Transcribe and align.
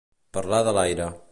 Parlar 0.37 0.61
de 0.69 0.73
l'aire. 0.79 1.11